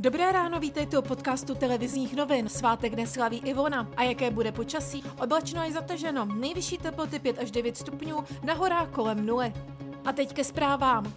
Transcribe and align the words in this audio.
Dobré 0.00 0.32
ráno, 0.32 0.60
vítejte 0.60 0.98
u 0.98 1.02
podcastu 1.02 1.54
televizních 1.54 2.16
novin. 2.16 2.48
Svátek 2.48 2.94
neslaví 2.94 3.38
Ivona. 3.44 3.88
A 3.96 4.02
jaké 4.02 4.30
bude 4.30 4.52
počasí? 4.52 5.04
Oblačno 5.22 5.64
je 5.64 5.72
zataženo. 5.72 6.24
Nejvyšší 6.24 6.78
teploty 6.78 7.18
5 7.18 7.38
až 7.38 7.50
9 7.50 7.76
stupňů, 7.76 8.24
na 8.44 8.54
horách 8.54 8.88
kolem 8.88 9.26
nuly. 9.26 9.52
A 10.04 10.12
teď 10.12 10.32
ke 10.32 10.44
zprávám. 10.44 11.12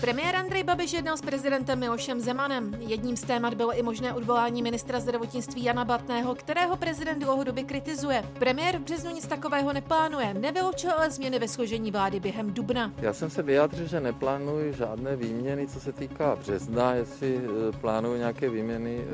Premiér 0.00 0.36
Andrej 0.36 0.62
Babiš 0.62 0.92
jednal 0.92 1.16
s 1.16 1.20
prezidentem 1.20 1.78
Milošem 1.78 2.20
Zemanem. 2.20 2.74
Jedním 2.78 3.16
z 3.16 3.22
témat 3.22 3.54
bylo 3.54 3.78
i 3.78 3.82
možné 3.82 4.14
odvolání 4.14 4.62
ministra 4.62 5.00
zdravotnictví 5.00 5.64
Jana 5.64 5.84
Blatného, 5.84 6.34
kterého 6.34 6.76
prezident 6.76 7.18
dlouhodobě 7.18 7.64
kritizuje. 7.64 8.24
Premiér 8.38 8.78
v 8.78 8.80
březnu 8.80 9.14
nic 9.14 9.26
takového 9.26 9.72
neplánuje, 9.72 10.34
nevyloučil 10.34 10.90
ale 10.92 11.10
změny 11.10 11.38
ve 11.38 11.48
složení 11.48 11.90
vlády 11.90 12.20
během 12.20 12.52
dubna. 12.54 12.92
Já 12.98 13.12
jsem 13.12 13.30
se 13.30 13.42
vyjádřil, 13.42 13.86
že 13.86 14.00
neplánuji 14.00 14.72
žádné 14.72 15.16
výměny, 15.16 15.66
co 15.66 15.80
se 15.80 15.92
týká 15.92 16.36
března, 16.36 16.94
jestli 16.94 17.36
e, 17.36 17.72
plánuju 17.72 18.16
nějaké 18.16 18.50
výměny 18.50 18.98
e, 18.98 19.04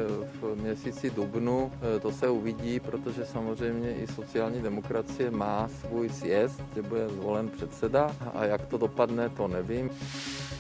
v 0.41 0.57
měsíci 0.63 1.11
dubnu, 1.11 1.73
e, 1.97 2.01
to 2.01 2.13
se 2.13 2.29
uvidí, 2.29 2.81
protože 2.81 3.27
samozřejmě 3.27 3.95
i 3.95 4.07
sociální 4.07 4.63
demokracie 4.63 5.31
má 5.31 5.69
svůj 5.81 6.09
sjezd, 6.09 6.61
kde 6.73 6.83
bude 6.83 7.09
zvolen 7.09 7.49
předseda 7.49 8.17
a 8.35 8.45
jak 8.45 8.67
to 8.67 8.79
dopadne, 8.79 9.29
to 9.29 9.49
nevím. 9.49 9.91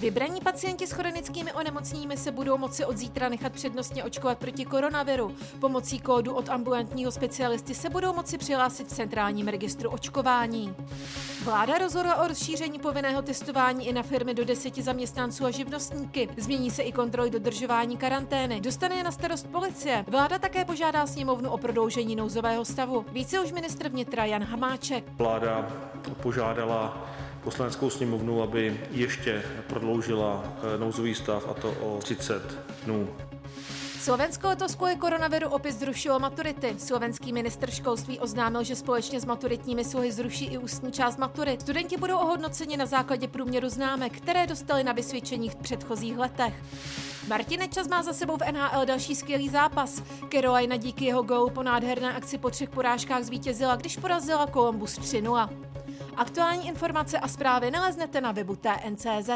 Vybraní 0.01 0.41
pacienti 0.41 0.87
s 0.87 0.93
chronickými 0.93 1.53
onemocněními 1.53 2.16
se 2.16 2.33
budou 2.33 2.59
moci 2.59 2.84
od 2.84 2.97
zítra 2.97 3.29
nechat 3.29 3.53
přednostně 3.53 4.05
očkovat 4.05 4.39
proti 4.39 4.65
koronaviru. 4.65 5.37
Pomocí 5.61 5.98
kódu 5.98 6.34
od 6.34 6.48
ambulantního 6.48 7.12
specialisty 7.12 7.75
se 7.75 7.91
budou 7.91 8.12
moci 8.12 8.39
přihlásit 8.39 8.89
v 8.89 8.91
centrálním 8.91 9.48
registru 9.48 9.91
očkování. 9.91 10.75
Vláda 11.45 11.79
rozhodla 11.79 12.15
o 12.25 12.29
rozšíření 12.29 12.79
povinného 12.79 13.23
testování 13.23 13.87
i 13.89 13.93
na 13.93 14.03
firmy 14.03 14.34
do 14.34 14.45
deseti 14.45 14.83
zaměstnanců 14.83 15.45
a 15.45 15.51
živnostníky. 15.51 16.29
Změní 16.37 16.70
se 16.70 16.83
i 16.83 16.92
kontroly 16.92 17.31
dodržování 17.31 17.97
karantény. 17.97 18.61
Dostane 18.61 18.95
je 18.95 19.05
na 19.05 19.11
starost 19.11 19.47
policie. 19.47 20.05
Vláda 20.09 20.39
také 20.39 20.65
požádá 20.65 21.06
sněmovnu 21.06 21.51
o 21.51 21.59
prodloužení 21.59 22.17
nouzového 22.17 22.65
stavu. 22.65 23.06
Více 23.12 23.41
už 23.41 23.53
ministr 23.53 23.89
vnitra 23.89 24.25
Jan 24.25 24.45
Hamáček. 24.45 25.05
Vláda 25.17 25.69
požádala 26.22 27.14
poslaneckou 27.45 27.91
sněmovnu, 27.91 28.42
aby 28.42 28.81
ještě 28.91 29.42
prodloužila 29.67 30.45
eh, 30.45 30.78
nouzový 30.78 31.14
stav 31.14 31.48
a 31.50 31.55
to 31.55 31.70
o 31.70 31.98
30 32.03 32.59
dnů. 32.84 33.09
Slovensko 34.05 34.48
letos 34.48 34.75
kvůli 34.75 34.97
koronaviru 34.97 35.48
opět 35.48 35.72
zrušilo 35.72 36.19
maturity. 36.19 36.75
Slovenský 36.78 37.33
minister 37.33 37.70
školství 37.70 38.20
oznámil, 38.20 38.62
že 38.65 38.77
společně 38.77 39.20
s 39.20 39.25
maturitními 39.25 39.84
sluhy 39.84 40.12
zruší 40.12 40.45
i 40.45 40.59
ústní 40.59 40.92
část 40.92 41.19
maturit. 41.19 41.61
Studenti 41.61 41.97
budou 41.97 42.19
ohodnoceni 42.19 42.77
na 42.77 42.87
základě 42.87 43.28
průměru 43.28 43.69
známek, 43.69 44.17
které 44.17 44.47
dostali 44.47 44.84
na 44.84 44.92
vysvědčeních 44.92 45.53
v 45.53 45.56
předchozích 45.56 46.19
letech. 46.19 46.55
Martin 47.28 47.61
Nečas 47.61 47.89
má 47.89 48.03
za 48.03 48.12
sebou 48.12 48.37
v 48.37 48.53
NHL 48.53 48.87
další 48.87 49.15
skvělý 49.15 49.48
zápas. 49.48 50.03
Carolina 50.33 50.77
díky 50.77 51.05
jeho 51.05 51.22
golu 51.22 51.50
po 51.50 51.62
nádherné 51.62 52.15
akci 52.15 52.39
po 52.39 52.50
třech 52.50 52.70
porážkách 52.70 53.22
zvítězila, 53.22 53.77
když 53.77 53.97
porazila 53.97 54.47
Columbus 54.47 54.98
3-0. 54.98 55.48
Aktuální 56.17 56.67
informace 56.69 57.19
a 57.19 57.28
zprávy 57.28 57.70
naleznete 57.70 58.20
na 58.20 58.33
webu 58.33 58.56
TNCZ. 58.56 59.31